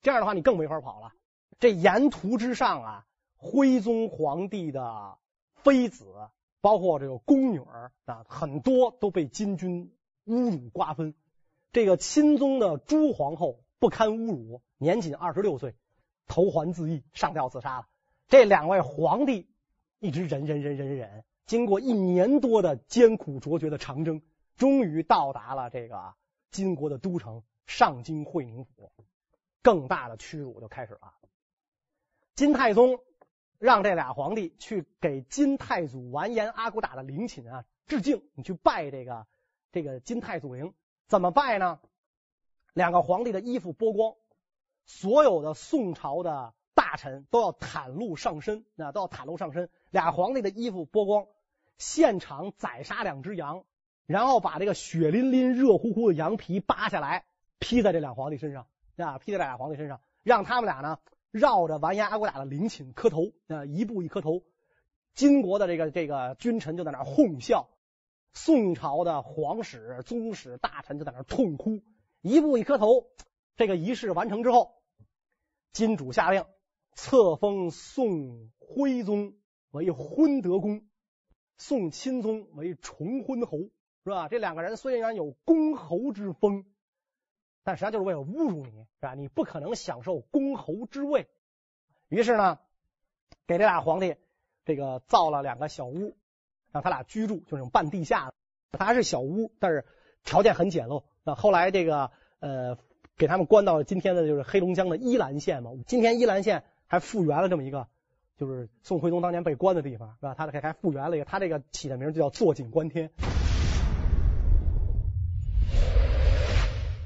[0.02, 1.12] 这样的话你更没法跑了。
[1.58, 5.18] 这沿途之上啊，徽宗皇帝的
[5.54, 6.06] 妃子。
[6.60, 9.92] 包括这个宫女儿啊，很多都被金军
[10.26, 11.14] 侮辱瓜分。
[11.72, 15.74] 这个钦宗的朱皇后不堪侮辱，年仅二十六岁，
[16.26, 17.86] 投环自缢，上吊自杀了。
[18.28, 19.48] 这两位皇帝
[19.98, 24.22] 一直忍忍忍忍忍，经过一年多的艰苦卓绝的长征，
[24.56, 26.14] 终于到达了这个
[26.50, 28.92] 金国的都城上京会宁府。
[29.62, 31.12] 更大的屈辱就开始了。
[32.34, 32.98] 金太宗
[33.60, 39.26] 让这俩皇帝去给金太祖完颜阿骨打的陵寝啊致敬，你去拜这个
[39.70, 40.72] 这个金太祖陵，
[41.08, 41.78] 怎么拜呢？
[42.72, 44.14] 两个皇帝的衣服剥光，
[44.86, 49.68] 所有的宋朝的大臣都要袒露上身，那都要袒露上身。
[49.90, 51.26] 俩皇帝的衣服剥光，
[51.76, 53.64] 现场宰杀两只羊，
[54.06, 57.26] 然后把这个血淋淋、热乎乎的羊皮扒下来，
[57.58, 60.98] 披在这俩皇帝身上，啊，披在这俩皇帝身上，让他们俩呢
[61.30, 64.42] 绕着完颜阿骨打的陵寝磕头，啊，一步一磕头。
[65.14, 67.68] 金国的这个这个君臣就在那哄笑，
[68.32, 71.82] 宋朝的皇室、宗室大臣就在那痛哭。
[72.20, 73.06] 一步一磕头，
[73.56, 74.74] 这个仪式完成之后，
[75.72, 76.44] 金主下令
[76.94, 79.34] 册封宋徽宗
[79.70, 80.86] 为昏德公，
[81.56, 83.58] 宋钦宗为崇昏侯，
[84.04, 84.28] 是吧？
[84.28, 86.66] 这两个人虽然有公侯之封，
[87.62, 89.14] 但实际上就是为了侮辱你，是吧？
[89.14, 91.28] 你不可能享受公侯之位。
[92.08, 92.58] 于是呢，
[93.46, 94.16] 给这俩皇帝
[94.64, 96.16] 这个造了两个小屋，
[96.72, 98.34] 让他俩居住，就是半地下的，
[98.72, 99.84] 他还是小屋，但是
[100.24, 101.04] 条件很简陋。
[101.22, 102.78] 那后来这个呃，
[103.16, 105.72] 给他们关到今天的就是黑龙江的依兰县嘛。
[105.86, 107.86] 今天依兰县还复原了这么一个，
[108.36, 110.34] 就是宋徽宗当年被关的地方，是吧？
[110.34, 113.10] 他还还复原了一个，他这个起的名就叫坐井观天。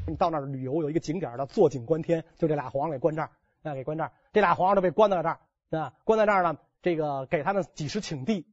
[0.06, 3.30] 你到那儿旅游有一个景点叫坐井观天，就这俩皇上给关这儿，
[3.62, 5.40] 啊，给关这儿，这俩皇上都被关在这儿，
[5.70, 8.46] 啊，关在这儿呢，这个给他们几十顷地，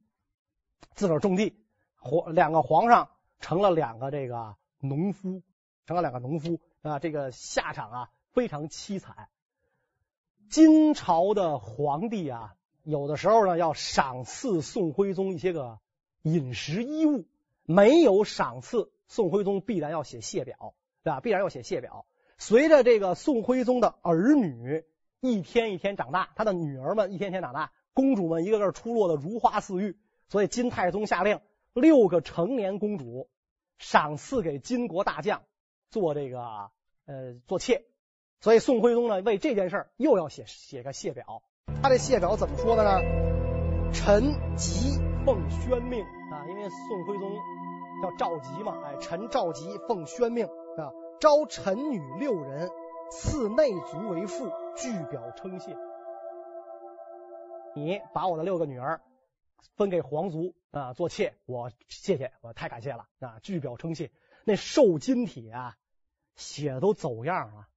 [0.94, 1.56] 自个儿种地，
[1.96, 3.08] 皇两个皇上
[3.40, 4.56] 成了两个这个。
[4.84, 5.44] 农夫
[5.86, 9.28] 成了两个农夫啊，这个下场啊非常凄惨。
[10.50, 15.78] 金朝的皇帝啊，有的时候呢要赏赐宋徽宗一些个
[16.22, 17.28] 饮食衣物，
[17.64, 21.20] 没有赏赐，宋徽宗必然要写谢表，对吧？
[21.20, 22.06] 必然要写谢表。
[22.38, 24.84] 随着这个宋徽宗的儿女
[25.20, 29.96] 一天一天长大，他的女儿们一天天长大，公主们一个个出落的如花似玉，
[30.28, 31.40] 所以金太宗下令
[31.74, 33.28] 六个成年公主。
[33.78, 35.42] 赏赐给金国大将
[35.90, 36.70] 做这个
[37.04, 37.84] 呃做妾，
[38.40, 41.42] 所以宋徽宗呢为这件事又要写写个谢表。
[41.82, 43.00] 他这谢表怎么说的呢？
[43.92, 44.22] 臣
[44.54, 47.28] 急奉宣命啊，因为宋徽宗
[48.00, 50.46] 叫赵佶嘛，哎，臣赵佶奉宣命
[50.78, 52.70] 啊，招臣女六人，
[53.10, 55.76] 赐内族为妇，具表称谢。
[57.74, 59.00] 你把我的六个女儿。
[59.76, 63.38] 分给皇族啊做妾，我谢谢，我太感谢了啊！
[63.42, 64.10] 具表称谢。
[64.44, 65.76] 那瘦金体啊，
[66.34, 67.68] 写的都走样了，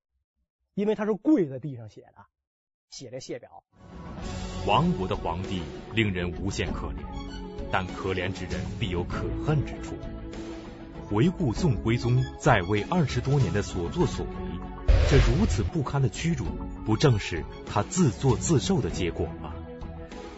[0.73, 2.25] 因为他是跪在地上写的，
[2.89, 3.63] 写这谢表。
[4.67, 5.62] 亡国的皇帝
[5.93, 7.05] 令人无限可怜，
[7.71, 9.93] 但可怜之人必有可恨之处。
[11.07, 14.31] 回顾宋徽宗在位二十多年的所作所为，
[15.07, 16.45] 这如此不堪的屈辱，
[16.83, 19.53] 不正是他自作自受的结果吗？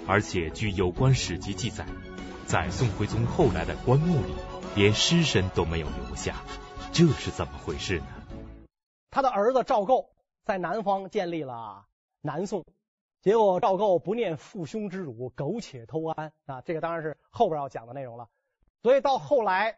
[0.06, 1.86] 而且据有关史籍记载，
[2.46, 4.34] 在宋徽宗后来的棺木里，
[4.76, 6.36] 连尸身都没有留下，
[6.92, 8.06] 这是怎么回事呢？
[9.10, 10.10] 他的儿子赵构
[10.44, 11.86] 在南方建立了
[12.22, 12.66] 南宋，
[13.22, 18.28] 结果赵构不念父兄之辱，苟且偷安啊，这个当然是后边要讲的内容了。
[18.84, 19.78] 所以到后来，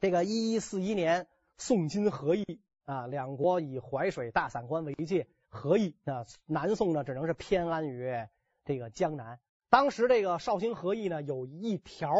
[0.00, 8.26] 这个一一四一年宋金合议啊，两国以淮水大散关为界合议啊，南宋呢只能是偏安于。
[8.64, 12.12] 这个江南，当时这个绍兴和议呢，有一条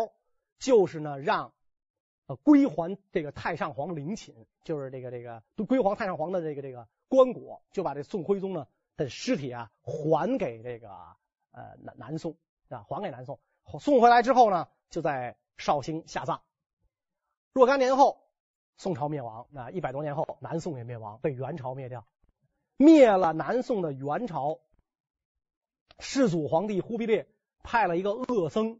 [0.59, 1.53] 就是呢，让
[2.27, 10.89] 呃归还这个太上皇陵寝，就是这个这个归还太上皇的这个这个棺椁，就把这宋徽宗呢的尸体啊还给这个
[11.51, 12.35] 呃南南宋
[12.71, 13.39] 啊，还给南宋。
[13.79, 16.41] 送回来之后呢，就在绍兴下葬。
[17.53, 18.19] 若干年后，
[18.77, 22.05] 宋朝灭亡啊，一百多年后，南宋也灭亡，被元朝灭掉，
[22.77, 24.59] 灭了南宋的元朝。
[26.01, 27.27] 世祖皇帝忽必烈
[27.65, 28.79] 派了一个恶僧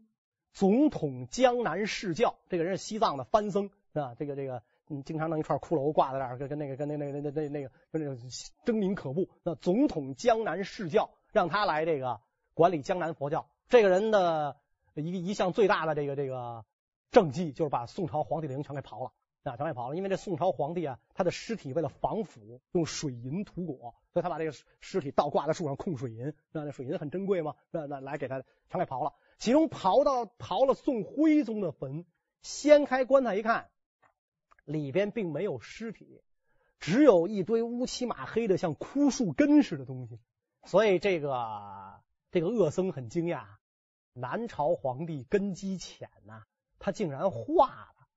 [0.53, 9.27] 总统江南侍教，这个人是西藏的番僧啊，这个这个嗯，经常弄一串骷髅挂在那儿，跟跟那个跟那那那那那那个跟那个狰狞可怖。
[9.43, 12.21] 那总统江南侍教让他来这个
[12.53, 13.49] 管理江南佛教。
[13.67, 14.55] 这个人的
[14.95, 16.63] 一一项最大的这个这个
[17.11, 19.11] 政绩就是把宋朝皇帝陵全给刨了。
[19.43, 29.13] 啊，全给刨了，因为这宋朝皇帝啊，他的尸体为了防腐，用水银涂裹，所以他把这个尸体倒挂在树上控水银，那那水银很珍贵嘛，那那来给他全给刨了。
[29.37, 32.05] 其中刨到刨了宋徽宗的坟，
[32.41, 33.69] 掀开棺材一看，
[34.65, 36.21] 里边并没有尸体，
[36.79, 40.19] 只有一堆乌漆嘛黑的像枯树根似的东西。
[40.65, 43.45] 所以这个这个恶僧很惊讶，
[44.11, 46.47] 南朝皇帝根基浅呐、啊，
[46.79, 48.07] 他竟然化了。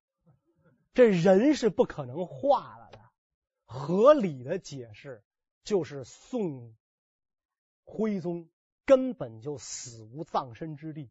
[0.94, 2.98] 这人是不可能化了的，
[3.64, 5.24] 合理的解释
[5.64, 6.76] 就是宋
[7.84, 8.48] 徽宗
[8.84, 11.10] 根本就死无葬身之地。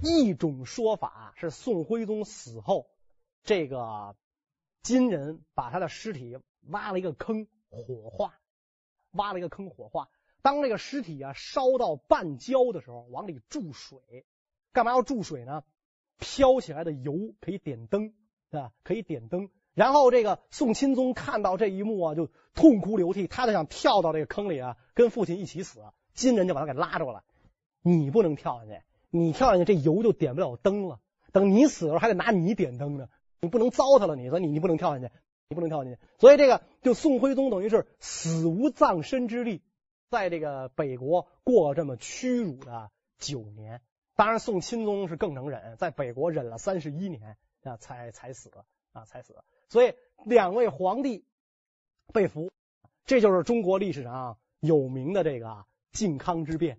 [0.00, 2.88] 一种说法是宋徽宗死后，
[3.42, 4.16] 这个
[4.82, 8.38] 金人把他的尸体挖了一个坑火化，
[9.10, 10.08] 挖了一个坑火化。
[10.48, 14.24] 当这个尸体啊烧到半焦的时候，往里注水，
[14.72, 15.62] 干嘛要注水呢？
[16.18, 18.14] 飘起来的油可以点灯，
[18.50, 18.72] 对吧？
[18.82, 19.50] 可以点灯。
[19.74, 25.80] 然后这个宋钦宗看到这一幕啊，就痛哭流涕，他就想跳到这个坑里啊，跟父亲一起死。
[26.14, 27.24] 金人就把他给拉住了，
[27.82, 28.80] 你不能跳下去。
[29.10, 30.98] 你跳下去，这油就点不了灯了。
[31.30, 33.10] 等你死的时候，还得拿你点灯呢。
[33.42, 35.12] 你不能糟蹋了你，所以你你不能跳下去，
[35.50, 35.98] 你不能跳下去。
[36.18, 39.60] 所以这个就宋徽宗等于是死无葬身之地，
[40.10, 43.80] 在这个北国过了这么屈辱的九年。
[44.16, 48.50] 当然，宋钦宗是更能忍，在北国忍了三十一年啊，才才死
[48.92, 49.36] 啊，才死。
[49.68, 49.94] 所以
[50.24, 51.24] 两位皇帝
[52.12, 52.50] 被俘，
[53.04, 56.78] 这就是中国历史上有名的这个靖康之变。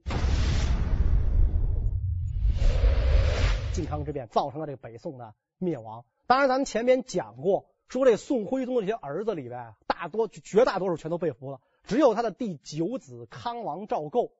[3.73, 6.03] 靖康之变造成了这个北宋的灭亡。
[6.27, 14.33] 当然，咱们前面讲过，说这宋徽宗的这些儿子里边，大多绝大多数全都被俘了，只有他的第九子康王赵构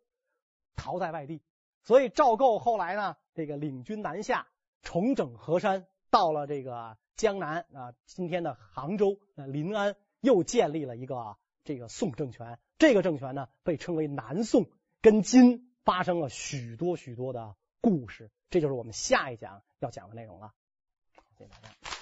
[0.75, 1.41] 逃在外地。
[1.83, 4.47] 所以赵构后来呢，这个领军南下，
[4.81, 12.59] 重整河山，到了这个江南啊，今天的杭州、临安，又建立了一个这个宋政权。
[12.77, 14.67] 这个政权呢，被称为南宋，
[15.01, 18.29] 跟金发生了许多许多的故事。
[18.49, 20.53] 这就是我们下一讲要讲的内容了。
[21.37, 21.98] 谢谢大家。